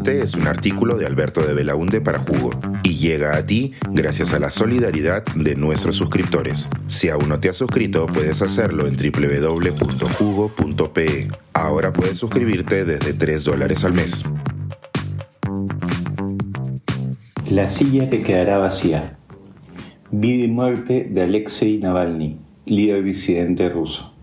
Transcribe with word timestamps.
Este 0.00 0.22
es 0.22 0.34
un 0.34 0.46
artículo 0.46 0.96
de 0.96 1.04
Alberto 1.04 1.42
de 1.42 1.52
Belaunde 1.52 2.00
para 2.00 2.20
Jugo 2.20 2.58
y 2.82 2.94
llega 2.94 3.36
a 3.36 3.44
ti 3.44 3.74
gracias 3.90 4.32
a 4.32 4.40
la 4.40 4.50
solidaridad 4.50 5.22
de 5.34 5.56
nuestros 5.56 5.96
suscriptores. 5.96 6.70
Si 6.86 7.10
aún 7.10 7.28
no 7.28 7.38
te 7.38 7.50
has 7.50 7.56
suscrito, 7.56 8.06
puedes 8.06 8.40
hacerlo 8.40 8.86
en 8.86 8.96
www.jugo.pe. 8.96 9.68
Ahora 11.52 11.92
puedes 11.92 12.16
suscribirte 12.16 12.86
desde 12.86 13.12
3 13.12 13.44
dólares 13.44 13.84
al 13.84 13.92
mes. 13.92 14.24
La 17.50 17.68
silla 17.68 18.08
que 18.08 18.22
quedará 18.22 18.56
vacía. 18.56 19.18
Vida 20.10 20.44
y 20.46 20.48
muerte 20.48 21.08
de 21.10 21.24
Alexei 21.24 21.76
Navalny, 21.76 22.38
líder 22.64 23.04
disidente 23.04 23.68
ruso. 23.68 24.14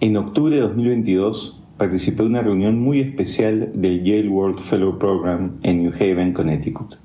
En 0.00 0.16
octubre 0.16 0.56
de 0.56 0.62
2022, 0.62 1.57
participé 1.78 2.24
de 2.24 2.28
una 2.28 2.42
reunión 2.42 2.80
muy 2.80 3.00
especial 3.00 3.70
del 3.72 4.02
Yale 4.02 4.28
World 4.28 4.58
Fellow 4.58 4.98
Program 4.98 5.58
en 5.62 5.84
New 5.84 5.92
Haven, 5.94 6.32
Connecticut. 6.32 6.96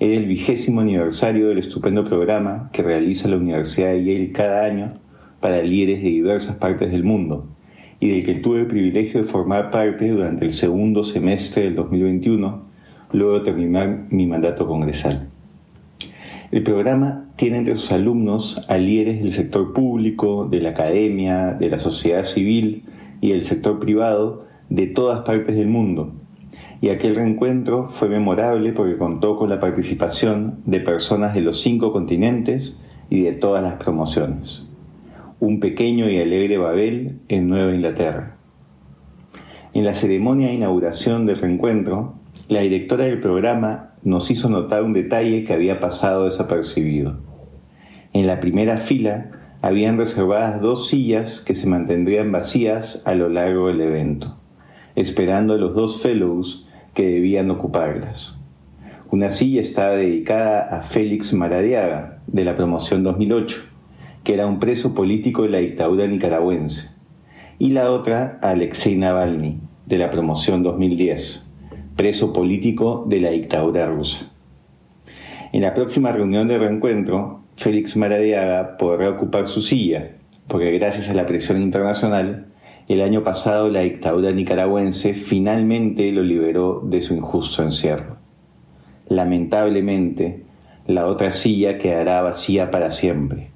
Era 0.00 0.14
el 0.14 0.26
vigésimo 0.26 0.80
aniversario 0.80 1.48
del 1.48 1.58
estupendo 1.58 2.04
programa 2.04 2.68
que 2.72 2.82
realiza 2.82 3.28
la 3.28 3.36
Universidad 3.36 3.92
de 3.92 4.04
Yale 4.04 4.32
cada 4.32 4.64
año 4.64 4.94
para 5.38 5.62
líderes 5.62 6.02
de 6.02 6.08
diversas 6.08 6.56
partes 6.56 6.90
del 6.90 7.04
mundo 7.04 7.46
y 8.00 8.08
del 8.08 8.24
que 8.24 8.34
tuve 8.34 8.62
el 8.62 8.66
privilegio 8.66 9.22
de 9.22 9.28
formar 9.28 9.70
parte 9.70 10.08
durante 10.08 10.44
el 10.44 10.52
segundo 10.52 11.04
semestre 11.04 11.62
del 11.62 11.76
2021, 11.76 12.60
luego 13.12 13.38
de 13.38 13.44
terminar 13.44 14.06
mi 14.10 14.26
mandato 14.26 14.66
congresal. 14.66 15.28
El 16.50 16.64
programa 16.64 17.26
tiene 17.36 17.58
entre 17.58 17.76
sus 17.76 17.92
alumnos 17.92 18.64
a 18.68 18.76
líderes 18.78 19.22
del 19.22 19.30
sector 19.30 19.72
público, 19.72 20.48
de 20.50 20.60
la 20.60 20.70
academia, 20.70 21.52
de 21.52 21.70
la 21.70 21.78
sociedad 21.78 22.24
civil, 22.24 22.82
y 23.22 23.30
el 23.30 23.44
sector 23.44 23.78
privado 23.78 24.42
de 24.68 24.88
todas 24.88 25.24
partes 25.24 25.56
del 25.56 25.68
mundo. 25.68 26.12
Y 26.82 26.90
aquel 26.90 27.14
reencuentro 27.14 27.88
fue 27.88 28.08
memorable 28.08 28.72
porque 28.72 28.98
contó 28.98 29.38
con 29.38 29.48
la 29.48 29.60
participación 29.60 30.58
de 30.66 30.80
personas 30.80 31.32
de 31.32 31.40
los 31.40 31.62
cinco 31.62 31.92
continentes 31.92 32.82
y 33.08 33.22
de 33.22 33.32
todas 33.32 33.62
las 33.62 33.74
promociones. 33.74 34.66
Un 35.40 35.60
pequeño 35.60 36.10
y 36.10 36.20
alegre 36.20 36.58
Babel 36.58 37.20
en 37.28 37.48
Nueva 37.48 37.72
Inglaterra. 37.72 38.36
En 39.72 39.84
la 39.84 39.94
ceremonia 39.94 40.48
de 40.48 40.54
inauguración 40.54 41.24
del 41.24 41.36
reencuentro, 41.36 42.14
la 42.48 42.60
directora 42.60 43.04
del 43.04 43.20
programa 43.20 43.90
nos 44.02 44.30
hizo 44.30 44.48
notar 44.48 44.82
un 44.82 44.92
detalle 44.92 45.44
que 45.44 45.52
había 45.52 45.78
pasado 45.78 46.24
desapercibido. 46.24 47.18
En 48.12 48.26
la 48.26 48.40
primera 48.40 48.78
fila 48.78 49.30
habían 49.62 49.96
reservadas 49.96 50.60
dos 50.60 50.88
sillas 50.88 51.40
que 51.40 51.54
se 51.54 51.68
mantendrían 51.68 52.32
vacías 52.32 53.06
a 53.06 53.14
lo 53.14 53.28
largo 53.28 53.68
del 53.68 53.80
evento, 53.80 54.36
esperando 54.96 55.54
a 55.54 55.56
los 55.56 55.74
dos 55.74 56.02
fellows 56.02 56.66
que 56.94 57.06
debían 57.06 57.48
ocuparlas. 57.50 58.36
Una 59.10 59.30
silla 59.30 59.60
estaba 59.60 59.92
dedicada 59.92 60.62
a 60.62 60.82
Félix 60.82 61.32
Maradiaga, 61.32 62.18
de 62.26 62.44
la 62.44 62.56
promoción 62.56 63.04
2008, 63.04 63.62
que 64.24 64.34
era 64.34 64.46
un 64.46 64.58
preso 64.58 64.94
político 64.94 65.44
de 65.44 65.50
la 65.50 65.58
dictadura 65.58 66.08
nicaragüense, 66.08 66.90
y 67.58 67.70
la 67.70 67.92
otra 67.92 68.40
a 68.42 68.50
Alexei 68.50 68.96
Navalny, 68.96 69.60
de 69.86 69.98
la 69.98 70.10
promoción 70.10 70.64
2010, 70.64 71.48
preso 71.94 72.32
político 72.32 73.04
de 73.08 73.20
la 73.20 73.30
dictadura 73.30 73.86
rusa. 73.86 74.28
En 75.52 75.62
la 75.62 75.74
próxima 75.74 76.10
reunión 76.10 76.48
de 76.48 76.58
reencuentro, 76.58 77.41
Félix 77.62 77.96
Maradiaga 77.96 78.76
podrá 78.76 79.10
ocupar 79.10 79.46
su 79.46 79.62
silla, 79.62 80.08
porque 80.48 80.72
gracias 80.72 81.08
a 81.08 81.14
la 81.14 81.26
presión 81.26 81.62
internacional, 81.62 82.46
el 82.88 83.00
año 83.00 83.22
pasado 83.22 83.68
la 83.68 83.82
dictadura 83.82 84.32
nicaragüense 84.32 85.14
finalmente 85.14 86.10
lo 86.10 86.24
liberó 86.24 86.80
de 86.84 87.00
su 87.00 87.14
injusto 87.14 87.62
encierro. 87.62 88.16
Lamentablemente, 89.08 90.42
la 90.88 91.06
otra 91.06 91.30
silla 91.30 91.78
quedará 91.78 92.22
vacía 92.22 92.72
para 92.72 92.90
siempre, 92.90 93.50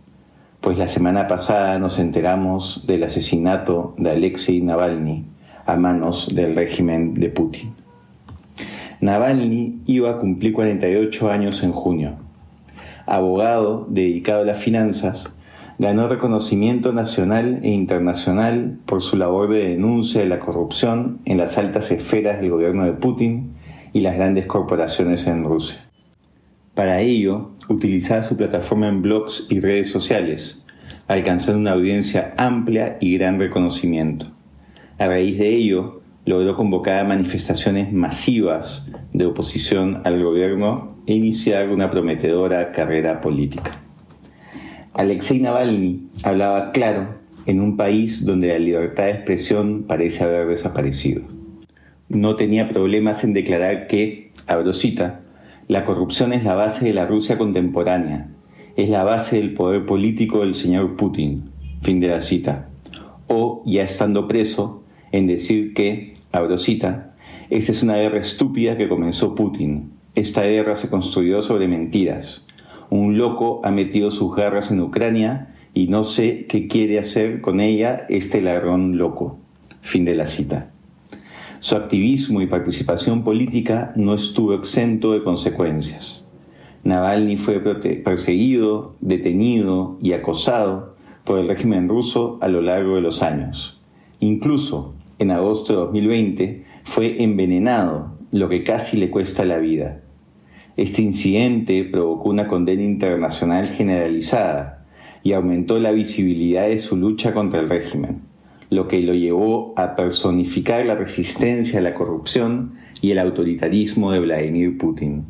pues 0.60 0.78
la 0.78 0.86
semana 0.86 1.26
pasada 1.26 1.76
nos 1.80 1.98
enteramos 1.98 2.86
del 2.86 3.02
asesinato 3.02 3.96
de 3.98 4.12
Alexei 4.12 4.60
Navalny 4.60 5.24
a 5.66 5.74
manos 5.74 6.32
del 6.32 6.54
régimen 6.54 7.14
de 7.14 7.28
Putin. 7.30 7.74
Navalny 9.00 9.80
iba 9.86 10.12
a 10.12 10.18
cumplir 10.18 10.52
48 10.52 11.28
años 11.28 11.64
en 11.64 11.72
junio 11.72 12.25
abogado 13.06 13.86
dedicado 13.88 14.42
a 14.42 14.46
las 14.46 14.62
finanzas, 14.62 15.32
ganó 15.78 16.08
reconocimiento 16.08 16.92
nacional 16.92 17.60
e 17.62 17.70
internacional 17.70 18.78
por 18.86 19.02
su 19.02 19.16
labor 19.16 19.50
de 19.50 19.68
denuncia 19.68 20.20
de 20.20 20.28
la 20.28 20.40
corrupción 20.40 21.20
en 21.24 21.38
las 21.38 21.58
altas 21.58 21.90
esferas 21.90 22.40
del 22.40 22.50
gobierno 22.50 22.84
de 22.84 22.92
Putin 22.92 23.54
y 23.92 24.00
las 24.00 24.16
grandes 24.16 24.46
corporaciones 24.46 25.26
en 25.26 25.44
Rusia. 25.44 25.78
Para 26.74 27.00
ello, 27.00 27.52
utilizaba 27.68 28.22
su 28.22 28.36
plataforma 28.36 28.88
en 28.88 29.02
blogs 29.02 29.46
y 29.48 29.60
redes 29.60 29.90
sociales, 29.90 30.62
alcanzando 31.08 31.60
una 31.60 31.72
audiencia 31.72 32.34
amplia 32.36 32.98
y 33.00 33.16
gran 33.16 33.38
reconocimiento. 33.38 34.26
A 34.98 35.06
raíz 35.06 35.38
de 35.38 35.54
ello, 35.54 36.02
logró 36.26 36.56
convocar 36.56 37.06
manifestaciones 37.06 37.92
masivas 37.92 38.86
de 39.12 39.26
oposición 39.26 40.02
al 40.04 40.22
gobierno 40.22 40.96
e 41.06 41.14
iniciar 41.14 41.70
una 41.70 41.90
prometedora 41.90 42.72
carrera 42.72 43.20
política. 43.20 43.80
Alexei 44.92 45.40
Navalny 45.40 46.08
hablaba 46.24 46.72
claro 46.72 47.14
en 47.46 47.60
un 47.60 47.76
país 47.76 48.26
donde 48.26 48.48
la 48.48 48.58
libertad 48.58 49.04
de 49.04 49.12
expresión 49.12 49.84
parece 49.86 50.24
haber 50.24 50.48
desaparecido. 50.48 51.22
No 52.08 52.34
tenía 52.34 52.68
problemas 52.68 53.22
en 53.22 53.32
declarar 53.32 53.86
que, 53.86 54.32
abro 54.48 54.72
cita, 54.72 55.20
la 55.68 55.84
corrupción 55.84 56.32
es 56.32 56.42
la 56.42 56.54
base 56.54 56.86
de 56.86 56.92
la 56.92 57.06
Rusia 57.06 57.38
contemporánea, 57.38 58.28
es 58.74 58.88
la 58.88 59.04
base 59.04 59.36
del 59.36 59.54
poder 59.54 59.86
político 59.86 60.40
del 60.40 60.54
señor 60.54 60.96
Putin, 60.96 61.50
fin 61.82 62.00
de 62.00 62.08
la 62.08 62.20
cita, 62.20 62.68
o, 63.28 63.62
ya 63.64 63.82
estando 63.82 64.26
preso, 64.26 64.82
en 65.12 65.26
decir 65.26 65.74
que, 65.74 66.14
abro 66.32 66.58
cita, 66.58 67.14
esta 67.50 67.72
es 67.72 67.82
una 67.82 67.96
guerra 67.96 68.18
estúpida 68.18 68.76
que 68.76 68.88
comenzó 68.88 69.34
Putin. 69.34 69.92
Esta 70.14 70.42
guerra 70.42 70.76
se 70.76 70.88
construyó 70.88 71.42
sobre 71.42 71.68
mentiras. 71.68 72.44
Un 72.90 73.18
loco 73.18 73.60
ha 73.64 73.70
metido 73.70 74.10
sus 74.10 74.34
garras 74.34 74.70
en 74.70 74.80
Ucrania 74.80 75.54
y 75.74 75.88
no 75.88 76.04
sé 76.04 76.46
qué 76.48 76.68
quiere 76.68 76.98
hacer 76.98 77.40
con 77.40 77.60
ella 77.60 78.06
este 78.08 78.40
ladrón 78.40 78.96
loco. 78.96 79.38
Fin 79.80 80.04
de 80.04 80.14
la 80.14 80.26
cita. 80.26 80.70
Su 81.60 81.76
activismo 81.76 82.40
y 82.42 82.46
participación 82.46 83.24
política 83.24 83.92
no 83.96 84.14
estuvo 84.14 84.54
exento 84.54 85.12
de 85.12 85.22
consecuencias. 85.22 86.26
Navalny 86.84 87.36
fue 87.36 87.60
perseguido, 87.60 88.94
detenido 89.00 89.98
y 90.00 90.12
acosado 90.12 90.94
por 91.24 91.38
el 91.38 91.48
régimen 91.48 91.88
ruso 91.88 92.38
a 92.40 92.48
lo 92.48 92.62
largo 92.62 92.94
de 92.94 93.00
los 93.00 93.22
años. 93.22 93.75
Incluso 94.20 94.94
en 95.18 95.30
agosto 95.30 95.72
de 95.72 95.78
2020, 95.78 96.64
fue 96.84 97.22
envenenado, 97.22 98.16
lo 98.32 98.48
que 98.48 98.64
casi 98.64 98.96
le 98.96 99.10
cuesta 99.10 99.44
la 99.44 99.58
vida. 99.58 100.02
Este 100.76 101.00
incidente 101.00 101.84
provocó 101.84 102.28
una 102.28 102.48
condena 102.48 102.82
internacional 102.82 103.68
generalizada 103.68 104.84
y 105.22 105.32
aumentó 105.32 105.78
la 105.78 105.92
visibilidad 105.92 106.68
de 106.68 106.78
su 106.78 106.96
lucha 106.96 107.32
contra 107.32 107.60
el 107.60 107.68
régimen, 107.68 108.20
lo 108.68 108.88
que 108.88 109.00
lo 109.00 109.14
llevó 109.14 109.72
a 109.76 109.96
personificar 109.96 110.84
la 110.84 110.96
resistencia 110.96 111.78
a 111.78 111.82
la 111.82 111.94
corrupción 111.94 112.74
y 113.00 113.12
el 113.12 113.18
autoritarismo 113.18 114.12
de 114.12 114.20
Vladimir 114.20 114.76
Putin. 114.76 115.24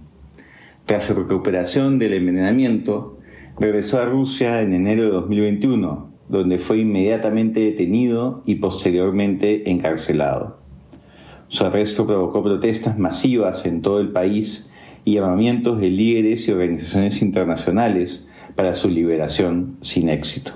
Tras 0.85 1.05
su 1.05 1.15
recuperación 1.15 1.99
del 1.99 2.15
envenenamiento, 2.15 3.19
regresó 3.59 4.01
a 4.01 4.07
Rusia 4.07 4.63
en 4.63 4.73
enero 4.75 5.05
de 5.05 5.11
2021 5.11 6.16
donde 6.29 6.59
fue 6.59 6.79
inmediatamente 6.79 7.61
detenido 7.61 8.43
y 8.47 8.57
posteriormente 8.57 9.71
encarcelado. 9.71 10.59
Su 11.49 11.65
arresto 11.65 12.07
provocó 12.07 12.43
protestas 12.43 12.99
masivas 12.99 13.65
en 13.67 13.83
todo 13.83 14.01
el 14.01 14.09
país 14.09 14.73
y 15.05 15.15
llamamientos 15.15 15.81
de 15.81 15.91
líderes 15.91 16.49
y 16.49 16.53
organizaciones 16.53 17.23
internacionales 17.23 18.29
para 18.57 18.75
su 18.75 18.89
liberación 18.89 19.77
sin 19.81 20.09
éxito. 20.09 20.53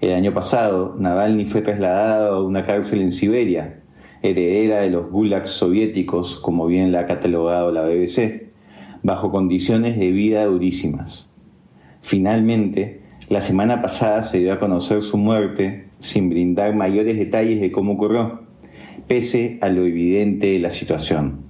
El 0.00 0.14
año 0.14 0.32
pasado, 0.32 0.96
Navalny 0.98 1.44
fue 1.44 1.60
trasladado 1.60 2.36
a 2.36 2.42
una 2.42 2.64
cárcel 2.64 3.02
en 3.02 3.12
Siberia, 3.12 3.82
heredera 4.22 4.80
de 4.80 4.90
los 4.90 5.10
gulags 5.10 5.50
soviéticos, 5.50 6.38
como 6.38 6.66
bien 6.66 6.90
la 6.90 7.00
ha 7.00 7.06
catalogado 7.06 7.70
la 7.70 7.82
BBC, 7.82 8.50
bajo 9.02 9.30
condiciones 9.30 9.98
de 9.98 10.10
vida 10.10 10.46
durísimas. 10.46 11.30
Finalmente, 12.00 12.99
la 13.30 13.40
semana 13.40 13.80
pasada 13.80 14.24
se 14.24 14.40
dio 14.40 14.52
a 14.52 14.58
conocer 14.58 15.02
su 15.02 15.16
muerte 15.16 15.86
sin 16.00 16.28
brindar 16.28 16.74
mayores 16.74 17.16
detalles 17.16 17.60
de 17.60 17.70
cómo 17.70 17.92
ocurrió, 17.92 18.40
pese 19.06 19.56
a 19.60 19.68
lo 19.68 19.86
evidente 19.86 20.48
de 20.48 20.58
la 20.58 20.72
situación. 20.72 21.42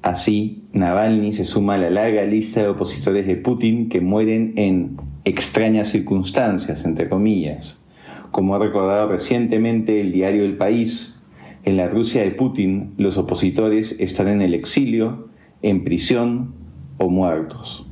Así, 0.00 0.62
Navalny 0.72 1.32
se 1.32 1.44
suma 1.44 1.74
a 1.74 1.78
la 1.78 1.90
larga 1.90 2.22
lista 2.22 2.62
de 2.62 2.68
opositores 2.68 3.26
de 3.26 3.34
Putin 3.34 3.88
que 3.88 4.00
mueren 4.00 4.52
en 4.54 4.96
extrañas 5.24 5.88
circunstancias, 5.88 6.84
entre 6.84 7.08
comillas, 7.08 7.84
como 8.30 8.54
ha 8.54 8.60
recordado 8.60 9.08
recientemente 9.08 10.00
el 10.00 10.12
diario 10.12 10.44
El 10.44 10.56
País, 10.56 11.20
En 11.64 11.76
la 11.76 11.88
Rusia 11.88 12.22
de 12.22 12.30
Putin, 12.30 12.92
los 12.96 13.18
opositores 13.18 13.96
están 13.98 14.28
en 14.28 14.40
el 14.40 14.54
exilio, 14.54 15.30
en 15.62 15.82
prisión 15.82 16.54
o 16.98 17.08
muertos. 17.08 17.88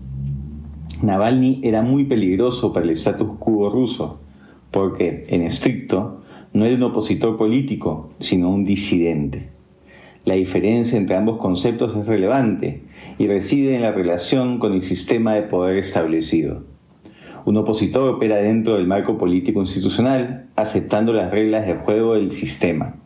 Navalny 1.05 1.61
era 1.63 1.83
muy 1.83 2.05
peligroso 2.05 2.73
para 2.73 2.87
el 2.87 2.93
status 2.93 3.37
quo 3.39 3.69
ruso, 3.69 4.21
porque, 4.71 5.23
en 5.29 5.43
estricto, 5.43 6.23
no 6.53 6.65
era 6.65 6.77
un 6.77 6.83
opositor 6.85 7.37
político, 7.37 8.11
sino 8.21 8.49
un 8.49 8.65
disidente. 8.65 9.49
La 10.25 10.35
diferencia 10.35 10.97
entre 10.97 11.17
ambos 11.17 11.39
conceptos 11.39 11.95
es 11.95 12.07
relevante 12.07 12.83
y 13.19 13.27
reside 13.27 13.77
en 13.77 13.83
la 13.83 13.93
relación 13.93 14.59
con 14.59 14.73
el 14.73 14.83
sistema 14.83 15.35
de 15.35 15.43
poder 15.43 15.77
establecido. 15.77 16.65
Un 17.45 17.59
opositor 17.59 18.09
opera 18.09 18.37
dentro 18.37 18.77
del 18.77 18.87
marco 18.87 19.19
político 19.19 19.61
institucional, 19.61 20.47
aceptando 20.57 21.13
las 21.13 21.31
reglas 21.31 21.67
de 21.67 21.75
juego 21.75 22.15
del 22.15 22.31
sistema. 22.31 22.97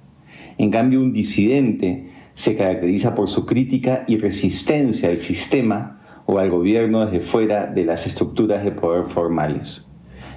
En 0.59 0.71
cambio, 0.71 1.01
un 1.01 1.13
disidente 1.13 2.11
se 2.35 2.55
caracteriza 2.55 3.17
por 3.17 3.29
su 3.29 3.45
crítica 3.45 4.05
y 4.07 4.19
resistencia 4.19 5.09
al 5.09 5.19
sistema 5.19 5.99
o 6.31 6.39
al 6.39 6.51
gobierno 6.51 7.07
desde 7.07 7.21
fuera 7.21 7.67
de 7.67 7.87
las 7.87 8.07
estructuras 8.07 8.63
de 8.63 8.71
poder 8.71 9.07
formales. 9.07 9.89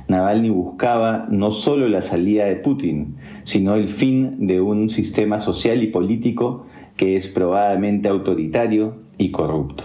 Navalny 0.08 0.50
buscaba 0.50 1.28
no 1.30 1.52
solo 1.52 1.90
la 1.90 2.02
salida 2.02 2.46
de 2.46 2.56
Putin, 2.56 3.18
sino 3.44 3.76
el 3.76 3.90
fin 3.90 4.48
de 4.48 4.62
un 4.62 4.90
sistema 4.90 5.40
social 5.40 5.84
y 5.84 5.88
político 5.88 6.66
que 6.96 7.18
es 7.18 7.28
probadamente 7.28 8.08
autoritario 8.08 9.02
y 9.18 9.32
corrupto. 9.32 9.84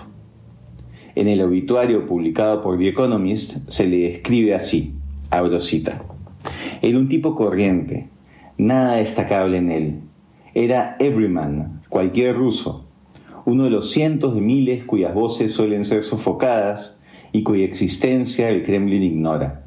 En 1.17 1.27
el 1.27 1.43
obituario 1.43 2.07
publicado 2.07 2.63
por 2.63 2.79
The 2.79 2.87
Economist 2.87 3.69
se 3.69 3.89
le 3.89 4.11
describe 4.11 4.55
así, 4.55 4.95
abro 5.33 5.59
cita, 5.59 6.05
era 6.83 6.99
un 6.99 7.09
tipo 7.09 7.35
corriente, 7.35 8.07
nada 8.59 8.99
destacable 8.99 9.59
en 9.59 9.73
él, 9.73 10.01
era 10.55 10.97
everyman, 11.01 11.83
cualquier 11.89 12.37
ruso, 12.37 12.86
uno 13.47 13.63
de 13.63 13.71
los 13.71 13.93
cientos 13.93 14.35
de 14.35 14.41
miles 14.41 14.85
cuyas 14.85 15.15
voces 15.15 15.53
suelen 15.53 15.85
ser 15.85 16.03
sofocadas 16.03 17.01
y 17.31 17.45
cuya 17.45 17.65
existencia 17.65 18.49
el 18.49 18.65
Kremlin 18.65 19.05
ignora. 19.05 19.63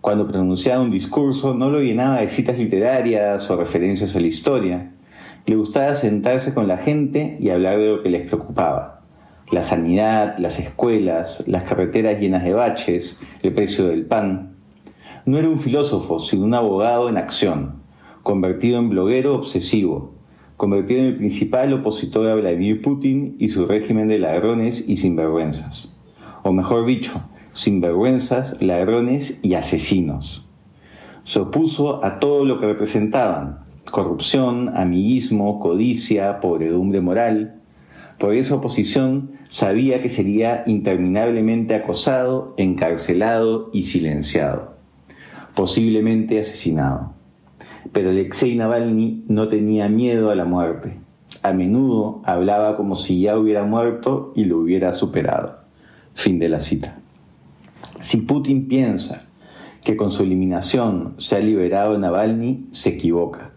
Cuando 0.00 0.26
pronunciaba 0.26 0.82
un 0.82 0.90
discurso 0.90 1.54
no 1.54 1.70
lo 1.70 1.78
llenaba 1.78 2.20
de 2.20 2.28
citas 2.28 2.58
literarias 2.58 3.48
o 3.50 3.56
referencias 3.56 4.16
a 4.16 4.20
la 4.20 4.26
historia. 4.26 4.90
Le 5.46 5.54
gustaba 5.54 5.94
sentarse 5.94 6.54
con 6.54 6.66
la 6.66 6.78
gente 6.78 7.36
y 7.38 7.50
hablar 7.50 7.78
de 7.78 7.86
lo 7.86 8.02
que 8.02 8.10
les 8.10 8.26
preocupaba. 8.26 9.02
La 9.52 9.62
sanidad, 9.62 10.36
las 10.38 10.58
escuelas, 10.58 11.44
las 11.46 11.62
carreteras 11.62 12.18
llenas 12.18 12.42
de 12.42 12.52
baches, 12.52 13.20
el 13.42 13.54
precio 13.54 13.86
del 13.86 14.06
pan. 14.06 14.56
No 15.24 15.38
era 15.38 15.48
un 15.48 15.60
filósofo, 15.60 16.18
sino 16.18 16.44
un 16.44 16.54
abogado 16.54 17.08
en 17.08 17.16
acción, 17.16 17.76
convertido 18.24 18.80
en 18.80 18.88
bloguero 18.88 19.36
obsesivo, 19.36 20.13
convertido 20.56 21.00
en 21.00 21.06
el 21.06 21.16
principal 21.16 21.72
opositor 21.72 22.28
a 22.28 22.34
Vladimir 22.34 22.80
Putin 22.80 23.36
y 23.38 23.48
su 23.48 23.66
régimen 23.66 24.08
de 24.08 24.18
ladrones 24.18 24.84
y 24.86 24.96
sinvergüenzas. 24.96 25.92
O 26.42 26.52
mejor 26.52 26.86
dicho, 26.86 27.22
sinvergüenzas, 27.52 28.60
ladrones 28.62 29.38
y 29.42 29.54
asesinos. 29.54 30.46
Se 31.24 31.40
opuso 31.40 32.04
a 32.04 32.18
todo 32.20 32.44
lo 32.44 32.60
que 32.60 32.66
representaban, 32.66 33.60
corrupción, 33.90 34.72
amiguismo, 34.76 35.60
codicia, 35.60 36.40
pobredumbre 36.40 37.00
moral. 37.00 37.60
Por 38.18 38.34
esa 38.34 38.56
oposición 38.56 39.32
sabía 39.48 40.02
que 40.02 40.08
sería 40.08 40.64
interminablemente 40.66 41.74
acosado, 41.74 42.54
encarcelado 42.56 43.70
y 43.72 43.84
silenciado, 43.84 44.74
posiblemente 45.54 46.38
asesinado. 46.38 47.14
Pero 47.92 48.10
Alexei 48.10 48.56
Navalny 48.56 49.24
no 49.28 49.48
tenía 49.48 49.88
miedo 49.88 50.30
a 50.30 50.34
la 50.34 50.44
muerte. 50.44 50.98
A 51.42 51.52
menudo 51.52 52.22
hablaba 52.24 52.76
como 52.76 52.96
si 52.96 53.20
ya 53.20 53.38
hubiera 53.38 53.64
muerto 53.64 54.32
y 54.34 54.44
lo 54.44 54.58
hubiera 54.58 54.92
superado. 54.92 55.58
Fin 56.14 56.38
de 56.38 56.48
la 56.48 56.60
cita. 56.60 57.00
Si 58.00 58.18
Putin 58.18 58.68
piensa 58.68 59.26
que 59.82 59.96
con 59.96 60.10
su 60.10 60.22
eliminación 60.22 61.14
se 61.18 61.36
ha 61.36 61.40
liberado 61.40 61.98
Navalny, 61.98 62.68
se 62.70 62.90
equivoca, 62.90 63.52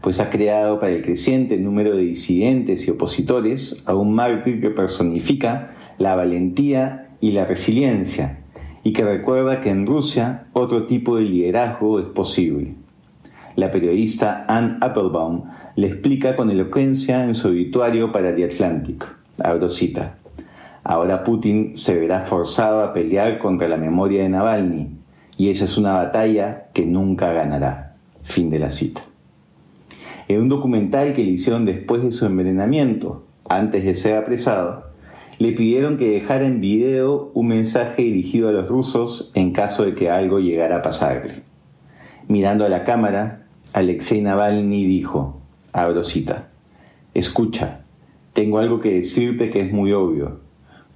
pues 0.00 0.20
ha 0.20 0.30
creado 0.30 0.80
para 0.80 0.92
el 0.92 1.02
creciente 1.02 1.56
número 1.56 1.96
de 1.96 2.02
disidentes 2.02 2.86
y 2.86 2.90
opositores 2.90 3.82
a 3.86 3.94
un 3.94 4.14
mártir 4.14 4.60
que 4.60 4.70
personifica 4.70 5.74
la 5.98 6.16
valentía 6.16 7.10
y 7.20 7.32
la 7.32 7.44
resiliencia, 7.44 8.40
y 8.82 8.92
que 8.92 9.04
recuerda 9.04 9.60
que 9.60 9.70
en 9.70 9.86
Rusia 9.86 10.46
otro 10.52 10.86
tipo 10.86 11.16
de 11.16 11.22
liderazgo 11.22 12.00
es 12.00 12.06
posible. 12.06 12.74
La 13.58 13.72
periodista 13.72 14.44
Anne 14.46 14.76
Applebaum 14.80 15.42
le 15.74 15.88
explica 15.88 16.36
con 16.36 16.48
elocuencia 16.48 17.24
en 17.24 17.34
su 17.34 17.48
obituario 17.48 18.12
para 18.12 18.32
The 18.32 18.44
Atlantic. 18.44 19.04
Cita. 19.68 20.14
Ahora 20.84 21.24
Putin 21.24 21.76
se 21.76 21.98
verá 21.98 22.20
forzado 22.20 22.84
a 22.84 22.92
pelear 22.92 23.40
contra 23.40 23.66
la 23.66 23.76
memoria 23.76 24.22
de 24.22 24.28
Navalny, 24.28 24.90
y 25.36 25.50
esa 25.50 25.64
es 25.64 25.76
una 25.76 25.94
batalla 25.94 26.68
que 26.72 26.86
nunca 26.86 27.32
ganará. 27.32 27.96
Fin 28.22 28.48
de 28.48 28.60
la 28.60 28.70
cita. 28.70 29.02
En 30.28 30.40
un 30.40 30.48
documental 30.48 31.12
que 31.12 31.24
le 31.24 31.30
hicieron 31.30 31.64
después 31.64 32.04
de 32.04 32.12
su 32.12 32.26
envenenamiento, 32.26 33.24
antes 33.48 33.82
de 33.82 33.96
ser 33.96 34.18
apresado, 34.18 34.84
le 35.40 35.50
pidieron 35.50 35.98
que 35.98 36.12
dejara 36.12 36.46
en 36.46 36.60
video 36.60 37.32
un 37.34 37.48
mensaje 37.48 38.02
dirigido 38.02 38.50
a 38.50 38.52
los 38.52 38.68
rusos 38.68 39.32
en 39.34 39.50
caso 39.50 39.84
de 39.84 39.96
que 39.96 40.10
algo 40.10 40.38
llegara 40.38 40.76
a 40.76 40.82
pasarle. 40.82 41.42
Mirando 42.28 42.64
a 42.64 42.68
la 42.68 42.84
cámara, 42.84 43.46
Alexei 43.74 44.20
Navalny 44.20 44.86
dijo, 44.86 45.40
abro 45.72 46.02
cita, 46.02 46.48
escucha, 47.14 47.80
tengo 48.32 48.58
algo 48.58 48.80
que 48.80 48.94
decirte 48.94 49.50
que 49.50 49.60
es 49.60 49.72
muy 49.72 49.92
obvio 49.92 50.48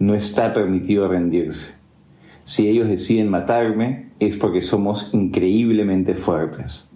no 0.03 0.17
está 0.17 0.53
permitido 0.53 1.07
rendirse. 1.07 1.77
Si 2.43 2.67
ellos 2.67 2.89
deciden 2.89 3.29
matarme 3.29 4.09
es 4.19 4.37
porque 4.37 4.61
somos 4.61 5.15
increíblemente 5.15 6.17
fuertes. 6.17 6.91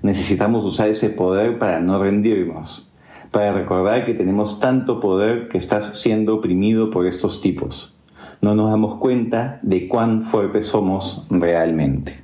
Necesitamos 0.00 0.64
usar 0.64 0.88
ese 0.88 1.10
poder 1.10 1.58
para 1.58 1.80
no 1.80 2.02
rendirnos, 2.02 2.90
para 3.30 3.52
recordar 3.52 4.06
que 4.06 4.14
tenemos 4.14 4.58
tanto 4.58 5.00
poder 5.00 5.48
que 5.48 5.58
estás 5.58 6.00
siendo 6.00 6.36
oprimido 6.36 6.90
por 6.90 7.06
estos 7.06 7.42
tipos. 7.42 7.94
No 8.40 8.54
nos 8.54 8.70
damos 8.70 8.98
cuenta 9.00 9.60
de 9.62 9.86
cuán 9.86 10.22
fuertes 10.22 10.66
somos 10.66 11.26
realmente. 11.28 12.22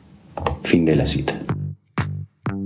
Fin 0.62 0.86
de 0.86 0.96
la 0.96 1.04
cita. 1.04 1.41